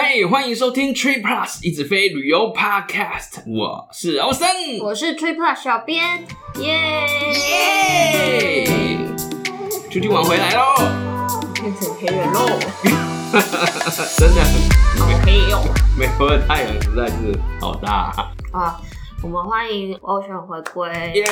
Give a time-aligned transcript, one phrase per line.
[0.00, 4.46] 嘿，欢迎收听 Trip Plus 一直飞旅游 Podcast，我是欧森，
[4.80, 6.24] 我是 Trip Plus 小编，
[6.60, 6.78] 耶
[8.62, 8.64] 耶！
[9.90, 10.76] 出去玩回来喽，
[11.52, 12.46] 变成黑人喽，
[14.16, 14.40] 真的
[15.00, 15.66] 好黑哦！
[15.98, 18.12] 美国的太阳实在是好大
[18.52, 18.80] 啊！
[19.20, 21.26] 我们欢迎 Ocean 回归，耶！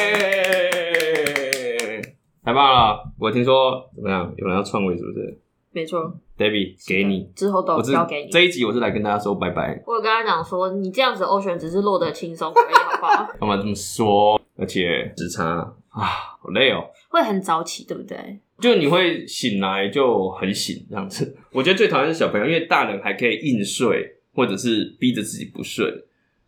[2.44, 3.00] 太棒了！
[3.16, 4.34] 我听说怎么样？
[4.36, 5.40] 有人要篡位是不是？
[5.76, 8.30] 没错，Debbie 给你之后都交给你。
[8.30, 9.78] 这一集我是来跟大家说拜拜。
[9.86, 13.30] 我有跟他讲说，你这样子 Ocean 只是落得轻松而已，好不好？
[13.38, 14.40] 干嘛这么说？
[14.56, 15.44] 而且时差
[15.90, 16.02] 啊，
[16.40, 16.82] 好累哦。
[17.10, 18.40] 会很早起，对不对？
[18.58, 21.36] 就你会醒来就很醒这样子。
[21.52, 25.92] 我觉得最讨厌是小朋友，因为大人还可以硬睡，或者是逼着自己不睡，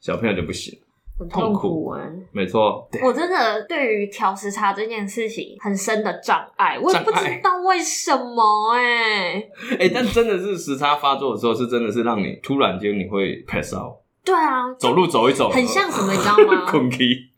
[0.00, 0.78] 小朋友就不行。
[1.18, 13.96] 很痛苦哎、欸，没错，我真的对于调时差这件事情很深的障碍，我也不知道为什么哎、欸，哎、欸，但真的是时差发作的时候，是真的是让你突然间你会 pass out。
[14.28, 16.66] 对啊，走路走一走，很像什么，你知道吗？
[16.70, 16.90] 困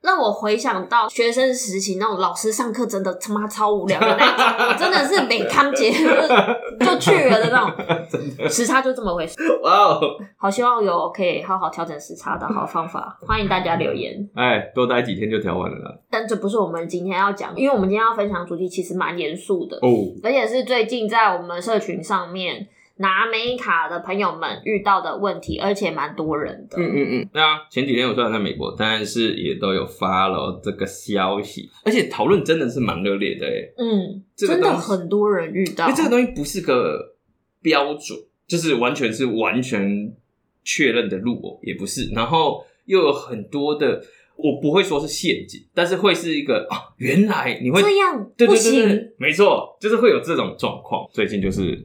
[0.02, 7.70] 让我回想到学生时期那种老师上课真的他妈超无聊的那种，我真的是每康节就去了的那种。
[8.50, 9.36] 时差就这么回事。
[9.62, 10.00] 哇哦，
[10.36, 14.28] 好希望有可以好好调整时差的好方法，欢迎大家留言。
[14.34, 15.94] 哎，多待几天就调完了啦。
[16.10, 22.66] 但这不是我们今天要讲，因为我们今天要分享主题其实蛮严肃的哦，而且是最近在我们社群上面。
[23.00, 26.76] 拿美卡的朋友们遇到的问题，而且蛮多人的。
[26.78, 33.72] 嗯嗯嗯，对啊，前几天我虽然在美国，但是也都有 follow 这个消息，而且讨论真的是蛮热烈的诶。
[33.78, 35.86] 嗯，真的很多人遇到。
[35.88, 37.14] 因为这个东西不是个
[37.62, 40.14] 标准，就是完全是完全
[40.62, 42.10] 确认的路哦，也不是。
[42.14, 44.02] 然后又有很多的，
[44.36, 51.08] 我不会说是陷阱，但是会是一个啊，原来你会这样，对对对对，不行，没错，就是会有这种状况。
[51.10, 51.82] 最近就是。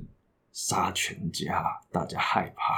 [0.55, 1.61] 杀全家，
[1.91, 2.73] 大家害怕。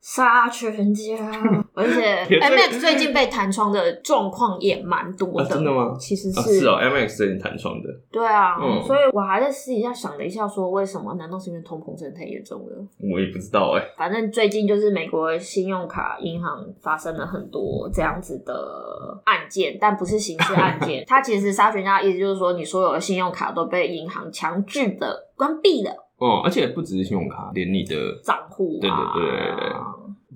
[0.00, 1.16] 杀全家，
[1.74, 5.44] 而且 MX 最近被弹窗的状况也蛮多的。
[5.44, 5.94] 啊，真的吗？
[5.98, 7.88] 其实是，啊，是哦，MX 最近弹窗的。
[8.10, 11.12] 对啊，嗯，所以我还在私底下想了一下，说为什么？
[11.14, 12.86] 难道是因为通膨真的太严重了？
[13.12, 13.82] 我也不知道哎。
[13.98, 21.04] 反正最近就是美国信用卡银行发生了很多这样子的案件，但不是刑事案件。
[21.10, 26.07] 它其实杀全家的意思就是说，你所有的信用卡都被银行强制的关闭了。
[26.18, 29.72] 哦，而且不只是信用卡，连你的账户，对对对对对。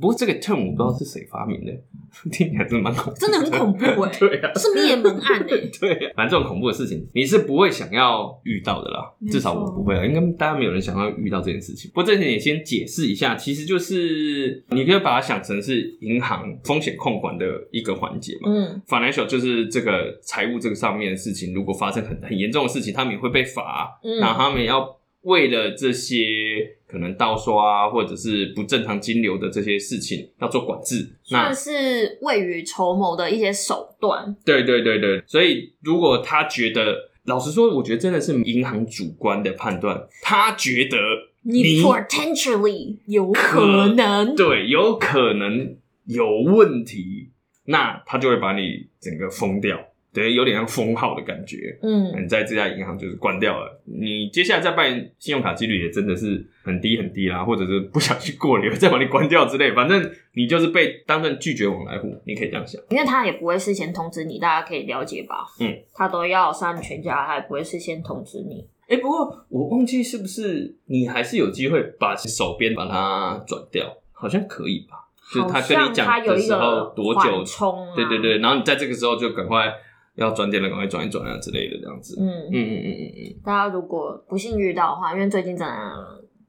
[0.00, 1.72] 不过这个 term 我不知道是谁发明的，
[2.32, 4.19] 听起来真的蛮恐怖，真的很恐怖哎、欸。
[4.19, 5.70] 对啊，是灭门案哎、欸。
[5.78, 11.91] 对啊，反正这种恐怖的事情你是不会想要遇到的啦，至少我不会啊，应该大家没有人想要遇到这件事情。
[11.91, 18.50] 不过这点也先解释一下，其实就是你可以把它想成是银行风险控管的一个环节嘛。
[18.50, 24.97] 嗯，financial 就是这个财务这个上面的事情，如果发生很很严重的事情，他们也会被罚，嗯，然后他们也要。
[25.22, 34.36] 为了这些可能盗刷啊，或者是不正常金流的这些事情，要做管制，那是未雨绸缪的一些手段。
[34.44, 40.98] 对对对对，所以如果他觉得，老实说，我觉得真的是银行主观的判断，他觉得
[41.42, 47.30] 你，你 potentially 有可能，对，有可能有问题，
[47.66, 49.78] 那他就会把你整个封掉。
[50.14, 51.78] 对，有点像封号的感觉。
[51.82, 54.86] 嗯，你在这家银行就是关掉了，你接下来再办
[55.18, 62.78] 信用卡几率也真的是很低很低啦，或者是不想去过了再把你关掉之类，反正你就是被当成拒绝往来户，你可以这样想。
[62.90, 65.46] 因为他也不会事先通知你，大家可以了解吧？
[65.60, 68.68] 嗯，他都要杀你全家，他也不会事先通知你。
[68.88, 75.08] 哎、欸，不过我忘记是不是你还是有机会把手边把它转掉，好像可以吧？
[75.32, 77.94] 就是他跟你讲的时候多久充、啊？
[77.96, 79.72] 对对对，然后你在这个时候就赶快。
[80.16, 82.16] 要转点了，赶快转一转啊之类的，这样子。
[82.20, 83.40] 嗯嗯嗯嗯嗯嗯。
[83.44, 85.74] 大家如果不幸遇到的话，因为最近真的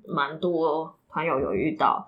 [0.07, 2.07] 蛮多朋友有遇到，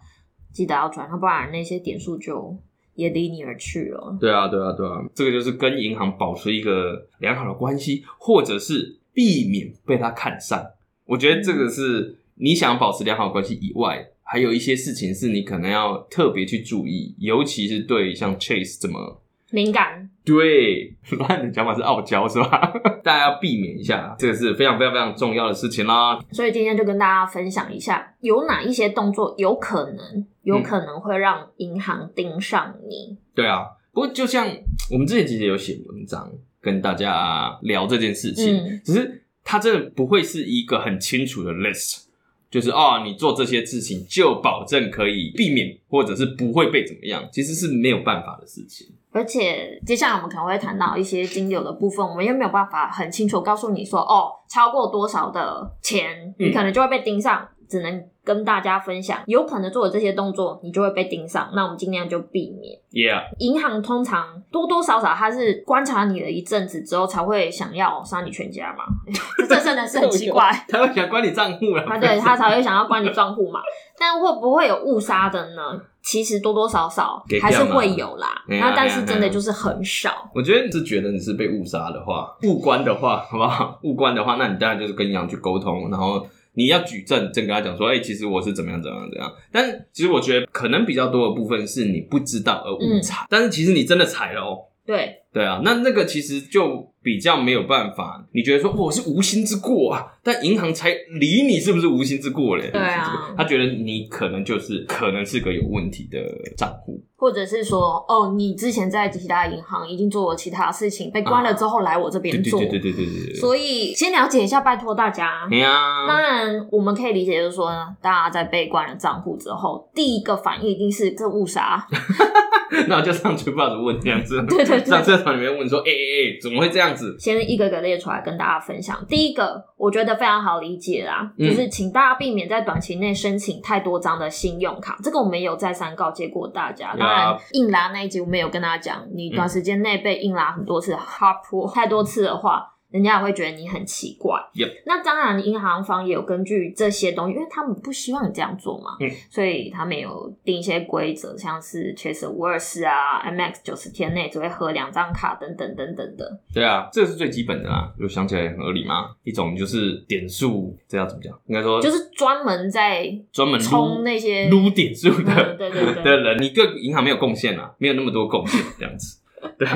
[0.51, 2.57] 记得要转，要不然那些点数就
[2.95, 4.17] 也离你而去了。
[4.19, 10.61] 对啊，对啊，对啊，这个就是跟银行保持一个良好的关系，或者是避免被他看上。
[11.05, 19.21] 我觉得这个是你想保持良好的关系以外，还有一些事情是你可能要特别去注意，尤其是对像 Chase 这么
[19.51, 20.09] 敏感。
[20.24, 22.74] 对，乱的讲法是傲娇是吧？
[23.03, 26.19] 大家要避免一下，这个是非常非常非常重要的事情啦。
[26.31, 33.12] 所以今天就跟大家分享一下，有哪一些动作有可能有可能会让银行盯上你。
[33.12, 33.18] 嗯。
[33.36, 34.47] 对啊，不过就像
[34.92, 42.06] 我们之前其实有写文章跟大家聊这件事情，嗯，只是它真的不会是一个很清楚的 list，
[42.50, 48.88] 就是哦，你做这些事情就保证可以避免，或者是不会被怎么样，其实是没有办法的事情。
[49.15, 57.41] 而且接下来我们可能会谈到一些金流的部分，我们又没有办法很清楚告诉你说，哦，超过多少的钱，你可能就会被盯上。
[57.41, 61.50] 嗯、只能跟大家分享，有可能做的这些动作，你就会被盯上。
[61.56, 62.77] 那我们尽量就避免。
[62.91, 68.83] Yeah，银行通常多多少少他是观察你了一阵子之后，才会想要杀你全家嘛。
[69.50, 70.51] 这真的是很奇怪。
[70.69, 71.83] 他会想关你账户啊？
[71.88, 73.61] 他对他才会想要关你账户嘛。
[73.97, 75.81] 但会不会有误杀的呢？
[76.06, 78.46] 其实多多少少还是会有啦。
[78.48, 80.31] 那但是真的就是很少。
[80.34, 83.80] 我觉得你是觉得你是被误杀的话，误关的话，好不好？
[83.84, 86.25] 误关的话，那你当然就是跟银行去沟通，然后。
[86.57, 89.30] 你要举证，正跟他讲说，哎、欸，其实我是怎么样怎么样怎样。
[89.52, 94.60] 但其实我觉得可能比较多的部分是你不知道而误踩，嗯、但是其实你真的踩了哦。
[94.86, 98.25] 对对啊，那那个其实就比较没有办法。
[98.31, 102.69] 你觉得说我是无心之过啊，但银行才理你是不是无心之过嘞？
[102.71, 106.19] 对啊，他觉得你可能就是可能是个有问题的
[106.55, 107.03] 账户。
[107.17, 113.33] 或者是说，哦，你之前在其他银行已经做了其他事情，被关了之后来我这边做，对对对对对对。
[113.35, 115.47] 所以先了解一下，拜托大家。
[115.49, 116.07] 对啊。
[116.07, 117.71] 当然，我们可以理解，就是说，
[118.01, 121.85] 大家在被关了账户之后，第一个反应一定是这误杀。
[122.87, 124.43] 那我就上去报纸问这样子。
[124.47, 125.25] 对 对对。
[125.25, 127.16] 团里面问说，哎哎哎，怎么会这样子？
[127.19, 129.04] 先一个个列出来跟大家分享。
[129.10, 134.98] 第一个，我觉得非常好理解啦，嗯、就是请大家避免在短期内申请太多张的信用卡。
[135.04, 136.95] 这个我们有再三告诫过大家。
[136.98, 142.75] 当然，硬拉那一集我们有跟大家讲，你短时间内被硬拉很多次，hard pull 太多次的话。
[142.95, 144.39] 人家也会觉得你很奇怪。
[144.53, 144.71] Yep.
[144.86, 156.39] 那当然，银行方也有根据这些东西，因为他们不希望你这样做嘛，嗯、所以他们有定一些规则，像是 Chase 五二四啊，MX 九十天内只会核两张卡等等等等的。
[156.53, 159.09] 对啊，这个是最基本的啦，就想起来很合理嘛。
[159.25, 161.38] 一种就是点数，这要怎么讲？
[161.47, 169.19] 应该说就是专门在专门充那些撸点数的、嗯，对对对的人，你对银行没有贡献啊，没有那么多贡献这样子。
[169.57, 169.68] 对，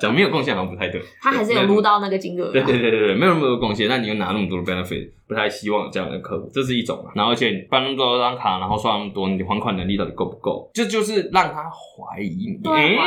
[0.00, 1.00] 讲没有贡献好像不太对。
[1.20, 2.52] 他还是有撸到那个金额。
[2.52, 7.10] 对对对对对，没有那么多贡献，那你又拿那么多的 benefit，不太希望有这样的客户，这是一种嘛。
[7.14, 10.70] 然后而且你办那么多张卡，然后刷那么多，你还款能力到底够不够？
[10.74, 12.60] 这就是让他怀疑你。
[12.62, 12.98] 对，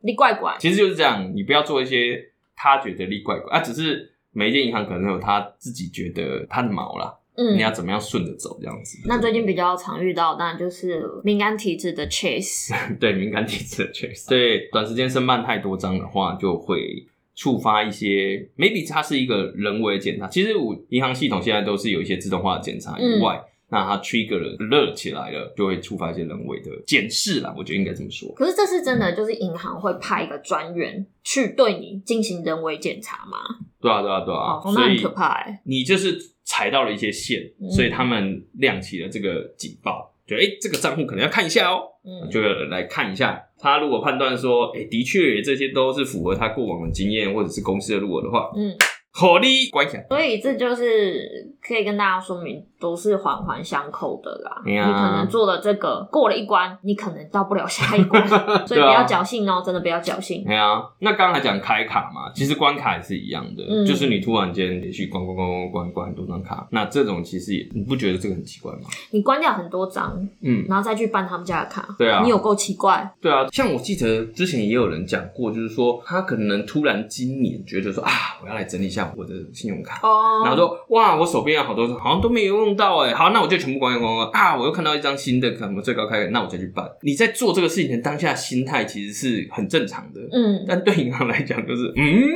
[0.00, 0.56] 你怪怪。
[0.58, 2.20] 其实就是这样，你不要做一些
[2.56, 7.12] 他觉得你怪怪啊，只是每一间银行可能有他自己觉得他的毛啦。
[7.38, 8.98] 嗯，你要怎么样顺着走这样子？
[9.06, 12.74] 那最近比较常遇到，当然就是敏感体质的 Chase。
[12.98, 14.28] 对，敏感体质的 Chase。
[14.28, 20.26] 对，短时间申办太多张的话，就会触发一些，maybe 它是一个人为检查。
[20.26, 23.36] 其实我银行系统现在都是有一些自动化的检查以外。
[23.36, 27.54] 嗯那它 trigger 了，热起来了，就会触发一些人为的检视啦。
[27.54, 28.26] 我觉得应该这么说。
[28.34, 33.36] 可是这是真的，就是银行会派一个专员去对你进行人为检查吗？
[33.80, 34.60] 对啊，对啊，对啊。
[34.64, 35.60] 哦，那很可怕欸。
[35.64, 41.82] 你就是踩到了一些线，嗯、所以他们亮起了这个警报，就哎、欸，这个账户可能要看一下哦。
[42.04, 42.40] 嗯，就
[42.70, 43.42] 来看一下。
[43.58, 48.74] 他如果判断说，哎、欸，的确这些都是符合他过往的经验或者是公司的路的话，嗯。
[49.12, 54.62] 火力关起来，所以这就是可以跟大家说明，都是环环相扣的啦。
[54.64, 58.26] 你可能做了这个过了一关，你可能到不了下一关，
[58.68, 60.44] 所以不要侥幸哦，真的不要侥幸。
[60.44, 68.82] 对啊，那刚才讲开卡嘛，其实关卡也是一样的，嗯、就是你突然间连续关关关关关关很多张卡，那这种其实也你不觉得这个很奇怪吗？
[69.10, 73.10] 你关掉很多张，嗯，然后再去办他们家的卡，对啊，你有够奇怪。
[73.20, 78.10] 对啊，像我记得之前也有人讲过，就是说他可能突然今年觉得说啊，
[78.42, 78.97] 我要来整理一下。
[79.16, 84.56] 我的信用卡，哦，然后说哇，我手边有好多，好像都没有用到哎，好，那我就全部关掉关掉啊！
[84.56, 86.88] 我又看到一张新的，可能最高开，那我再去办。
[87.02, 92.30] 你在做这个事情的当下心态其实是很正常的，嗯，但对银行来讲就是嗯。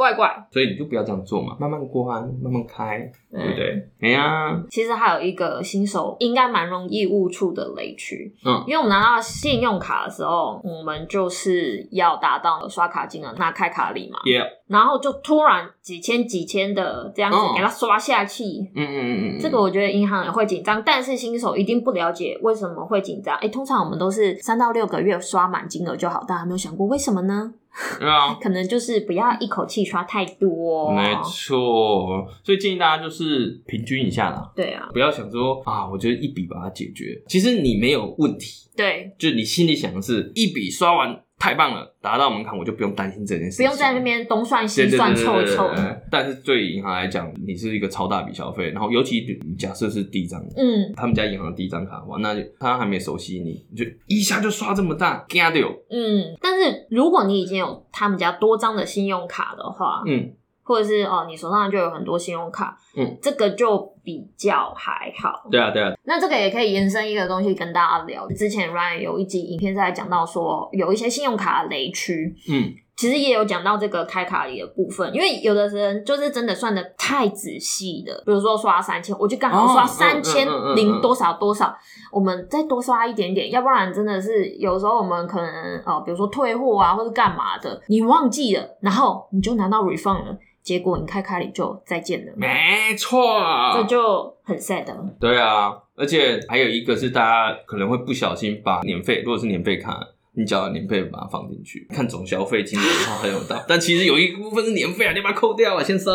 [0.00, 2.98] 怪怪，所以你就不要这样做嘛，慢慢关，慢慢开，
[3.30, 3.86] 对不对？
[4.00, 23.36] 哎呀，其实还有一个新手应该蛮容易误触的雷区，嗯，因为我们拿到信用卡的时候，我们就是要达到刷卡金额，拿开卡礼嘛，Yeah，然后就突然几千几千的这样子给他刷下去，嗯嗯嗯嗯，这个我觉得银行也会紧张，但是新手一定不了解为什么会紧张。
[23.36, 27.52] 哎，通常我们都是三到六个月刷满金额就好，大家没有想过为什么呢？
[27.98, 30.90] 对啊， 可能就是不要一口气刷太多。
[30.92, 34.50] 没错，所以建议大家就是平均一下啦。
[34.54, 38.68] 对啊，不要想说啊，我觉得一笔把它解决，其实你没有问题。
[38.76, 41.22] 对，就你心里想的是一笔刷完。
[41.40, 45.70] 太棒了，达到门槛我就不用担心这件事情，不用在那边东算西算凑一凑。
[46.10, 49.26] 但是对银行来讲，你是一个超大笔消费，然后尤其
[49.58, 55.66] 假设是第一张，嗯，他们家银行的第一张卡的话，那就他还没熟悉你，你就一下就刷这么大，惊掉。
[55.88, 60.34] 嗯，但是如果你已经有他们家多张的信用卡的话，嗯。
[60.70, 65.48] 或者是哦，你手上就有很多信用卡，嗯，这个就比较还好。
[65.50, 65.92] 对啊，对啊。
[66.04, 68.28] 那这个也可以延伸一个东西跟大家聊。
[68.28, 80.46] 之前 Ryan 有一集影片在讲到说，有一些信用卡的雷区，嗯，其实也有讲到这个开卡里的部分，因为有的人就是真的算的太仔细的，比如说刷三千，我就刚好刷三千
[80.76, 81.74] 零多少多少，
[82.12, 90.38] 我们再多刷一点点，要不然真的是有时候我们可能哦，比如说退货啊，或者干嘛的，你忘记了，然后你就拿到 refund 了。
[90.62, 94.84] 结果你开卡里就再见了，没错，这就很 sad。
[95.18, 99.98] 对啊，而且还有一个是大家可能会不小心把年费，如果是年费卡，
[100.32, 106.12] 你缴了年费把它放进去，看总消费金额的话很有道， 但其实有一部分是年费啊，你把它扣掉啊，先生。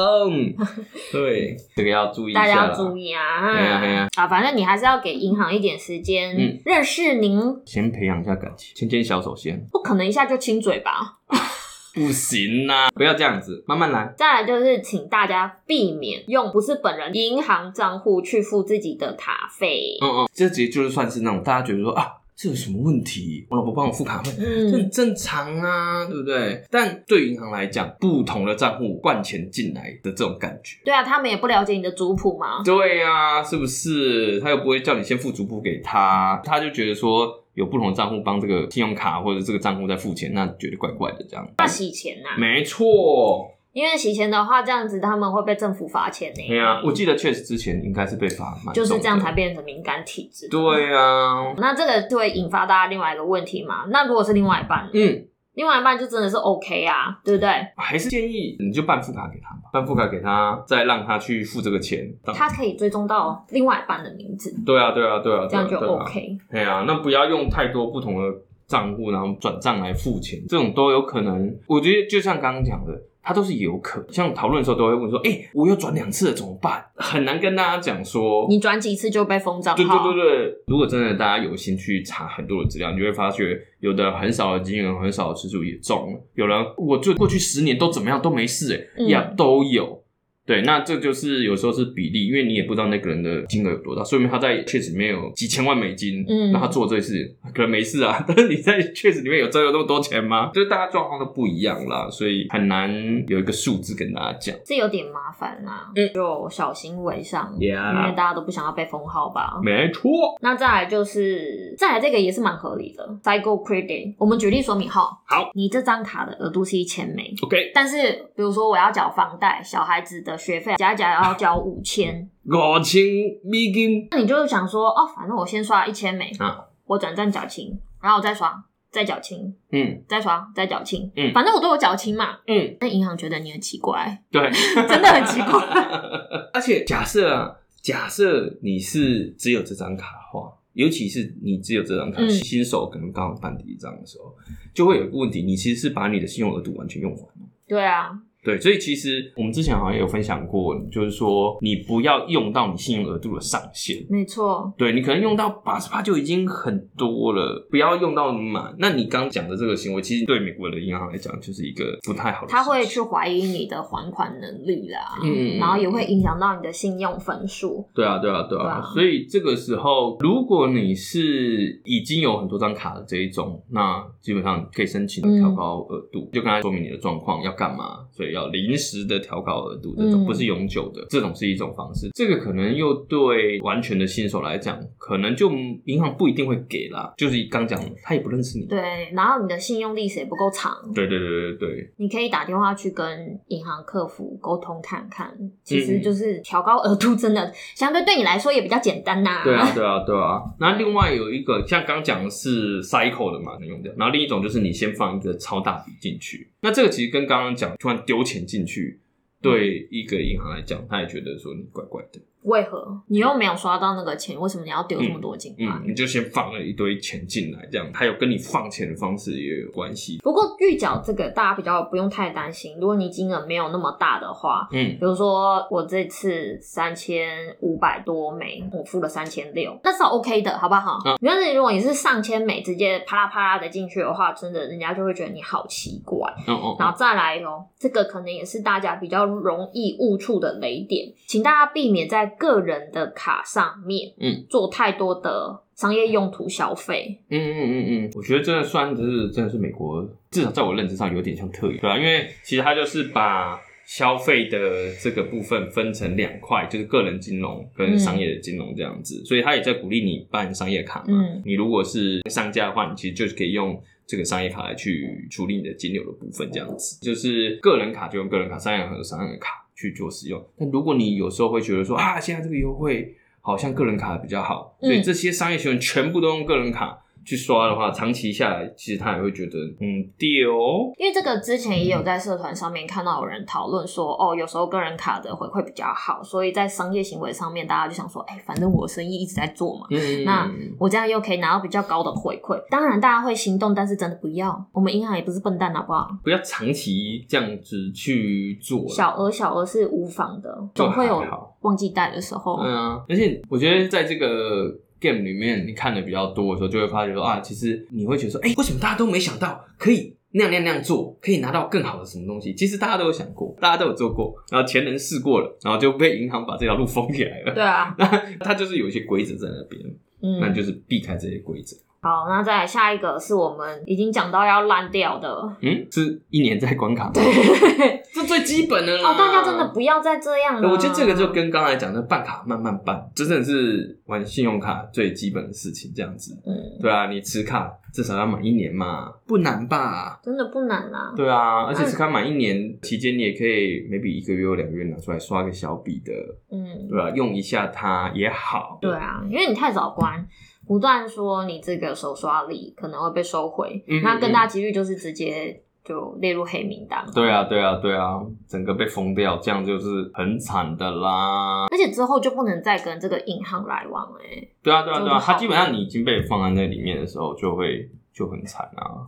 [1.11, 3.51] 对，这个要注意一下，大家要注意啊。
[3.51, 4.07] 对啊，对啊。
[4.15, 11.17] 啊，反正你还是要给银行一点时间，嗯，认识您，先培养一下感情，牵牵小手先，不可能一下就亲嘴吧。
[11.95, 14.13] 不行呐、啊，不要这样子，慢慢来。
[14.17, 19.97] 再来就是，请大家避免用不是本人银行账户去付自己的卡费。
[20.01, 23.47] 嗯嗯，这直接就是算是那种大家觉得说啊，这有什么问题？
[23.49, 26.61] 我老婆帮我付卡费，嗯，这很正常啊，对不对？
[26.69, 32.61] 但对银行来讲，不同的账户灌钱进来的这种感觉，对啊，他们也不了解你的族谱嘛。
[32.63, 34.39] 对啊，是不是？
[34.41, 37.41] 他又不会叫你先付族谱给他，他就觉得说。
[37.55, 41.47] 有不同的账户帮这个信用卡或者这个账户在付钱，那觉得怪怪的这样。
[41.57, 42.38] 那洗钱呐、啊？
[42.38, 46.43] 没错，因为洗钱的话，这样子他们会被政府罚钱呢。
[46.47, 50.47] 对啊，我记得确实之前应该是被罚，就是这样才变成敏感体质。
[50.50, 53.85] 对啊，那这个就会引发大家另外一个问题嘛？
[53.89, 55.25] 那如果是另外一半，嗯。
[55.55, 57.50] 另外一半就真的是 OK 啊，对不对？
[57.75, 62.07] 还是建议你就办副卡给他吧，办副卡给他，再让他去付这个钱。
[62.25, 64.53] 他可以追踪到另外一半的名字。
[64.65, 66.38] 对啊，对啊，对啊，这样就 OK。
[66.51, 71.53] 对啊，那不要用太多不同的账户，然后转账来付钱，这种都有可能。
[71.67, 72.93] 我觉得就像刚刚讲的。
[73.25, 79.84] 他都是有可，像讨论的时候都会问说：“哎、欸，我又转两次了，怎么办？”很难跟大家讲说，你转几次就被封账号。
[79.84, 90.04] 对对对对，如果真的大家有心去查很多的资料，你就会发觉，有的很少的金额、很少的次数也中了，有人我就过去十年都怎么样都没事、欸，哎、嗯，呀都有。
[90.45, 100.51] 对，那这就是有时候是比例，因为你也不知道那个人的金额有多大，说明他在确实里面有几千万美金，嗯，那他做这事可能没事啊， 但是你在确实里面有真有那么多钱吗？
[100.53, 102.93] 就是大家状况都不一样啦，所以很难
[103.27, 108.03] 有一个数字跟大家讲，这有点麻烦啦，嗯，就小心为上，Yeah.
[108.03, 110.11] 因为大家都不想要被封号吧，没错。
[110.41, 120.34] 那再来就是，再来这个也是蛮合理的，Cycle Credit，我们举例说明哈，好，你这张卡的额度是一千美，OK，但是比如说我要缴房贷，小孩子的。
[120.37, 123.03] 学费加一加要交五千，五千
[123.43, 124.07] 美金。
[124.11, 132.77] 那你就是想说，哦，反正我先刷一千美，啊，我转账缴清，然后我再刷，再缴清，嗯，再刷，再缴清，嗯，反正我都有缴清嘛，嗯。
[132.79, 134.49] 那银行觉得你很奇怪，对，
[134.87, 135.61] 真的很奇怪。
[136.53, 144.35] 而且假设啊，假设你是只有这张卡的话，尤其是你只有这张卡，嗯、新手可能刚好办第一张的时候，
[144.73, 147.47] 就会有一个问题，你其实是把你的信用额度完全用完了。
[147.67, 148.11] 对啊。
[148.45, 154.05] 对，所以其实我们之前好像也有分享过，就是说你不要用到你信用额度的上限。
[154.07, 154.71] 没错。
[154.77, 158.75] 对，你可能用到八十八就已经很多了，不要用到满。
[158.77, 162.47] 那你刚讲的这个行为，其实对美国的银行来讲就是一个不太好的。
[162.47, 167.83] 他会去怀疑你的还款能力啦，嗯，然后也会影响到你的信用分数。
[167.95, 168.79] 对啊，对啊，对啊。
[168.93, 178.34] 所以这个时候，如果你是已经有很多张卡的这一种，那基本上可以申请调高额度，嗯、就跟他说明你的状况要干嘛，所以。
[178.35, 182.09] 要临时的调高额度，这种不是永久的，嗯、这种是一种方式。
[182.13, 185.51] 这个可能又对完全的新手来讲，可能就
[185.85, 187.13] 银行不一定会给啦。
[187.17, 191.93] 就是刚讲，他也不认识你，对，然后你的信用历史也不够长，对对对对对。
[191.97, 199.43] 你可以打电话去跟银行客服沟通看看，其实就是调高额度，真的、嗯、相对对你来说也比较简单呐、啊。
[199.43, 200.41] 对啊， 对啊，对啊。
[200.59, 203.93] 那另外有一个像刚讲的是 cycle 的嘛，能用掉。
[203.97, 209.00] 然后另一种就是你先放一个超大笔进去，那这个其实跟刚刚讲突然丢钱进去，
[209.41, 212.20] 对一个银行来讲，他也觉得说你怪怪的。
[212.45, 214.39] 为何你又没有刷到那个钱？
[214.39, 215.65] 为什么你要丢这么多进来？
[215.65, 220.19] 嗯，嗯，你就先放了一堆钱进来，这样还有跟你放钱的方式也有关系。
[220.23, 230.99] 不过预缴这个大家比较不用太担心，如果你金额没有那么大的话，嗯，比如说我这次三千五百多美，我付了三千六，那是 OK 的，好不好？
[231.05, 236.31] 嗯，原来如果你是上千美直接啪啦啪啦的进去的话，真的人家就会觉得你好奇怪。
[236.47, 251.97] 嗯嗯，然后再来哦，这个可能也是大家比较容易误触的雷点，请大家避免在个人的卡上面，嗯，做太多的商业用途消费，嗯嗯嗯嗯，我觉得真的算是真的是美国，至少在我认知上有点像特例，对啊？
[251.97, 261.05] 因为其实它就是把消费的这个部分分成两块，就是个人金融跟商业的金融这样子，嗯、所以他也在鼓励你办商业卡嘛。
[261.09, 263.81] 嗯，你如果是商家的话，你其实就是可以用。
[264.07, 267.03] 这个商业卡来去处理你的金流的部分，这样子。
[267.03, 270.44] 就是个人卡就用个人卡，商业卡用商业卡去做使用。
[270.58, 277.04] 但如果你有时候会觉得说啊，现在这个优惠好像个人卡比较好，所以这些商业行为全部都用个人卡。
[277.25, 280.94] 去刷的话，长期下来，其实他也会觉得，嗯，丢。
[280.98, 292.62] 因为这个之前也有在社团上面看到有人讨论说，哦，有时候个人卡的回馈比较好，所以在商业行为上面，大家就想说，哎、欸，反正我生意一直在做嘛，嗯、那我这样又可以拿到比较高的回馈。
[292.70, 294.63] 当然，大家会心动，但是真的不要。
[294.72, 296.08] 我们银行也不是笨蛋，好不好？
[296.24, 298.88] 不要长期这样子去做。
[298.88, 301.24] 小额小额是无妨的，总会有
[301.62, 302.60] 忘记带的时候。
[302.62, 304.84] 嗯啊，而且我觉得在这个。
[305.05, 312.53] Game 里面你看的比较多的时候，就会发觉说啊，其实你会觉得说，哎、欸，为什么大家都没想到可以那样那样那样做，可以拿到更好的什么东西？
[312.53, 317.53] 其实大家都有想过，大家都有做过，然后前人试过了，然后就被银行把这条路封起来了。
[317.53, 318.05] 对啊， 那
[318.39, 319.81] 它就是有一些规则在那边，
[320.21, 321.77] 嗯，那就是避开这些规则。
[322.05, 325.27] 好，那再来下一个是我们已经讲到要烂掉的，
[325.62, 327.12] 嗯，是一年在关卡吗？
[327.15, 329.09] 对， 这最基本的了。
[329.09, 330.69] 哦，大家真的不要再这样了。
[330.69, 336.39] 我觉得这个就跟刚才讲的办卡慢慢办，真的是玩信用卡最基本的事情，这样子。
[336.45, 340.19] 嗯，对啊，你持卡至少要满一年嘛，不难吧？
[340.21, 341.12] 真的不难啊。
[341.17, 346.13] 对啊，而且持卡满一年期间，你也可以 maybe 一个月或两个月拿出来刷个小笔的，
[346.51, 348.77] 嗯，对啊，用一下它也好。
[348.79, 350.24] 对啊，因为你太早关。
[350.67, 357.05] 不断说你这个手刷礼可能会被收回，嗯嗯，那更大几率就是直接就列入黑名单。
[357.13, 361.65] 对啊，对啊，对啊，整个被封掉，这样就是很惨的啦。
[361.72, 364.55] 而且之后就不能再跟这个银行来往哎、欸。
[364.63, 369.05] 对啊，对啊，对啊，他基本上你已经被放在那里面的时候，就会就很惨啊。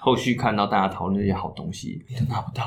[0.00, 2.64] 后续看到大家讨论那些好东西，你都拿不到。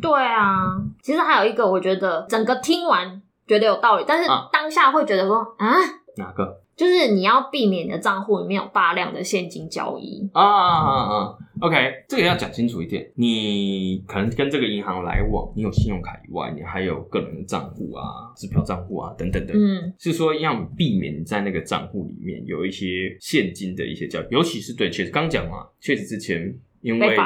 [0.00, 5.76] 对啊，其实还有一个，我觉得整个听完觉得有道理，但是当下会觉得说啊，啊
[6.16, 6.63] 哪个？
[6.76, 11.76] 就是你要避免你的账户里面有大量的现金交易啊啊啊啊！OK，
[12.08, 13.08] 这个要讲清楚一点。
[13.14, 19.54] 你可能跟这个银行来往，你有信用卡以外，你还有个人的账户啊、支票账户啊等等的。
[19.54, 27.16] 嗯，是说要避免你在那个账户里面有一些现金的一些交易，尤其是对，确实刚讲嘛，确实之前因为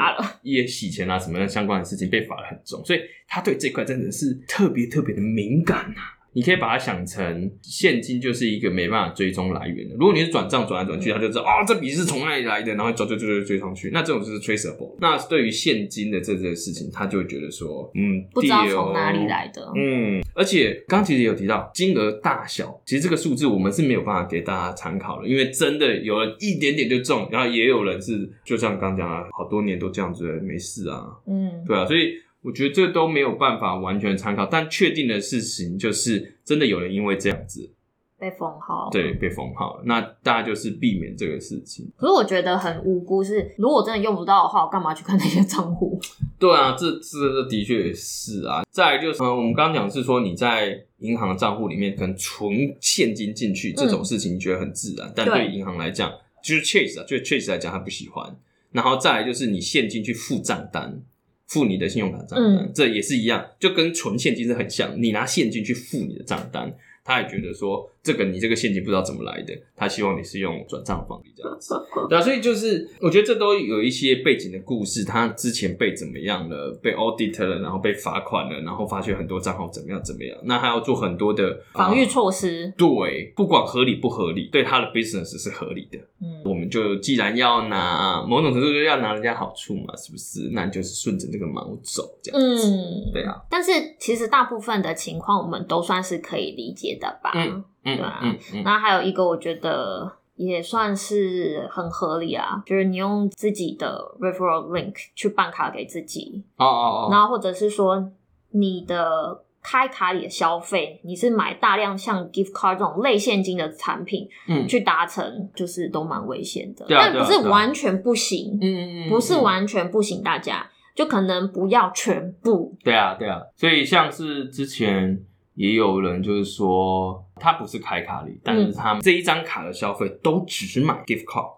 [0.43, 6.18] 一些洗钱啊什么的相关的事情被罚的很重，所以他对这块真的是特别特别的敏感啊。
[6.33, 9.95] 你可以把它想成现金就是一个没办法追踪来源的。
[9.95, 13.89] 如果你是转账转来转去，他就知道啊、哦，这笔是从哪里来的，然后追追追追追上去。
[13.91, 14.95] 那这种就是 traceable。
[14.99, 19.71] 那对于现金的这件事情，他就会觉得说，嗯，不知道从哪里来的。
[19.75, 31.07] 嗯，而且刚其实有提到金额大小，其实这个数字我们是没有办法给大家参考的，因为真的有人一点点就中，然后也有人是就像刚讲了，好多年都这样子没事啊。
[31.27, 32.13] 嗯，对啊，所以。
[32.41, 37.69] 我觉得这都没有办法完全参考，但确定的事情就是，真的有人因为这样子
[38.17, 39.83] 被封号，对，被封号了。
[39.85, 41.89] 那大家就是避免这个事情。
[41.97, 45.99] 可是我觉得很无辜是，是如果真的用不到的话，我干嘛去看那些账户？
[46.39, 48.63] 对啊，这这这的确也是啊。
[48.69, 52.49] 再来就是，嗯，我们刚刚讲是说你在银行的账户里面可能存
[52.81, 56.11] 现金进去这种事情，你觉得很自然，嗯、但对银行来讲，
[56.43, 58.35] 就是 Chase 啊，就 Chase 来讲，他不喜欢。
[58.71, 61.01] 然后再来就是你现金去付账单。
[61.49, 64.93] 付你的信用卡账单，嗯，这也是一样，就跟存现金是很像。
[65.01, 66.73] 你拿现金去付你的账单，
[67.09, 71.73] 他也觉得说，这个你这个现金不知道怎么来的，他希望你是用转账方式这样子。
[72.07, 82.65] 对啊，所以就是我觉得这都有一些背景的故事，他之前被怎么样了，被 audit 了，然后被罚款了，然后发现很多账号怎么样怎么样，那他要做很多的防御措施。
[82.65, 85.97] 呃，对，不管合理不合理，对他的 business 是合理的。
[86.21, 90.51] 嗯，我们就既然要拿某种程度就要拿人家好处嘛，是不是？
[90.51, 92.67] 那你就是顺着这个毛走这样子。
[92.69, 93.41] 嗯，对啊。
[93.49, 97.31] 但是其实大部分的情况，我们都算是可以理解的吧？
[97.33, 97.63] 嗯。
[97.81, 108.11] 对啊，嗯嗯，那还有一个我觉得也算是很合理啊，就是你用自己的 referral link 去办卡给自己，哦哦哦，然后或者是说
[108.51, 125.23] 你的开卡里的消费，你是买大量像 gift card 这种类现金的产品，嗯，去达成，就是都蛮危险的，但不是完全不行，嗯嗯嗯，不是完全不行，大家就可能不要全部，对啊对啊，所以像是之前。
[125.59, 131.57] 也有人就是说，他不是开卡礼，但是他这一张卡的消费都只买 gift card，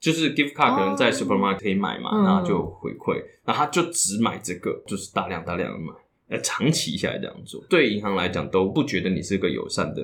[0.00, 5.92] 就是 gift card 可能在 supermarket 可以买嘛，然后就回馈，那他就只买这个，就是大量大量的买，
[6.28, 10.02] 呃，长期下来这样做，对银行来讲都不觉得你是个友善的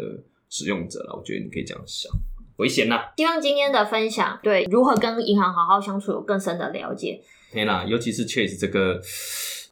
[0.48, 1.16] 使用者了。
[1.18, 2.12] 我觉得你可以这样想，
[2.58, 3.06] 危险呐。
[3.16, 7.20] 希望今天的分享对如何跟银行好好相处有更深的了解。
[7.50, 9.00] 天呐，尤其是 Chase 这个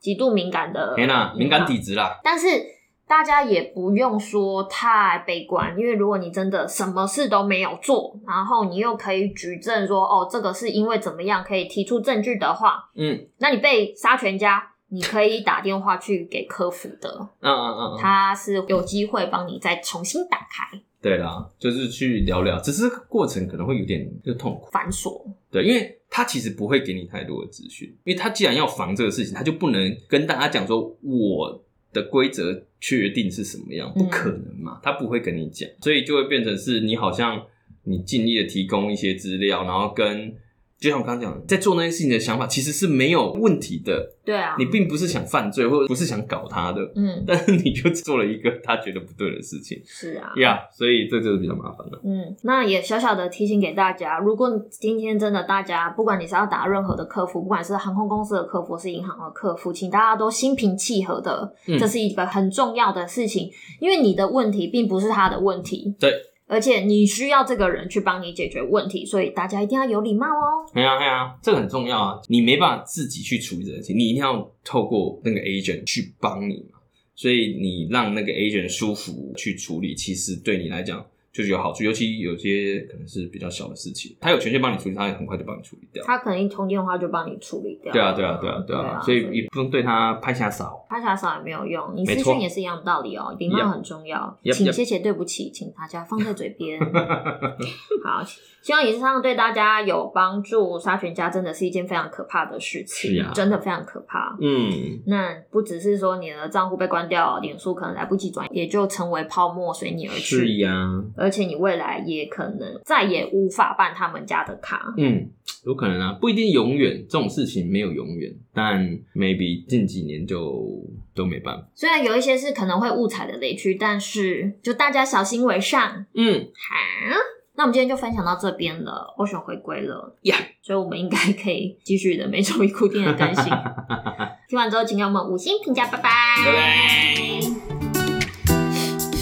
[0.01, 2.80] 极度敏感的，天呐，敏感体质啦，但是。
[3.11, 20.81] 大家也不用说太悲观，因为如果你真的什么事都没有做，然后你又可以举证说，哦，这个是因为怎么样，可以提出证据的话，嗯，那你被杀全家，你可以打电话去给客服的，嗯嗯嗯，他是有机会帮你再重新打开。
[21.03, 25.21] 对啦，就是去聊聊，只是过程可能会有点就痛苦繁琐。
[25.51, 31.61] 对，因为他其实不会给你太多的资讯，因为他既然要防这个事情，他就不能跟大家讲说我
[31.93, 37.47] 的规则确定是什么样，不可能嘛，他不会跟你讲，所以就会变成是你好像
[37.85, 40.35] 你尽力的提供一些资料，然后跟。
[40.81, 44.15] 就像我刚刚讲的，在做那些事情的想法其实是没有问题的。
[44.25, 46.81] 对啊，你并不是想犯罪，或者不是想搞他的。
[46.95, 49.79] 嗯， 但是你就做了一个他觉得不对的事情。
[49.85, 52.01] 是啊，呀，yeah, 所以这就是比较麻烦了。
[52.03, 65.95] 嗯，那也小小的提醒给大家，如果今天真的大家，不管你是要打任何的客服，不管是航空公司的客服，是银行的客服，请大家都心平气和的，嗯，这是一个很重要的事情，因为你的问题并不是他的问题。
[66.01, 66.11] 对。
[66.51, 70.67] 而且你需要这个人去帮你解决问题，所以大家一定要有礼貌哦。
[70.75, 72.21] 对啊，对啊，这个很重要啊！
[72.29, 76.81] 你没办法自己去处理这个事情，你一定要透过那个 agent 去帮你嘛。
[77.15, 81.07] 所以你让那个 agent 舒服去处理，其实对你来讲。
[81.33, 86.05] 就是有好处，尤其有些可能是比较小的事情，他有权限帮你处理，他也很快就帮你处理掉。
[86.05, 87.93] 他可能一通电话就帮你处理掉。
[87.93, 91.93] 对啊，对啊，对啊，对啊，所以也不用对他拍下手，拍下手也没有用。
[91.95, 94.39] 你私讯也是一样的道理哦，礼貌很重要。
[94.53, 96.81] 请谢谢对不起，请大家放在嘴边。
[98.03, 98.25] 好，
[98.61, 100.79] 希望以上对大家有帮助。
[100.79, 104.37] 杀全家真的是一件非常可怕的事情，是啊，真的非常可怕。
[104.41, 110.37] 嗯，那不只是说你的账户被关掉，脸书可能来不及转，也就成为泡沫随你而去。
[110.37, 110.71] 是呀。
[111.21, 114.95] 而且你未来也可能再也无法办他们家的卡。
[114.97, 115.29] 嗯，
[115.67, 118.81] 有可能啊，不一定永远，这种事情没有永远，但
[119.15, 120.67] maybe 近几年就
[121.15, 121.69] 都没办法。
[121.75, 126.07] 虽然有一些是可能会误踩的雷区，但是就大家小心为上。
[126.15, 127.17] 嗯，好，
[127.57, 129.15] 那我们今天就分享到这边了。
[129.19, 130.67] Ocean 回归了呀，yeah.
[130.67, 133.45] 所以我们应该可以继续的每周一固定的更新。
[134.49, 136.11] 听完之后，请给我们五星评价，拜拜。
[136.45, 137.41] 拜拜。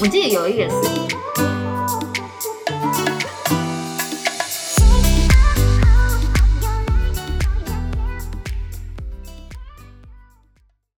[0.00, 1.27] 我记得有一个是。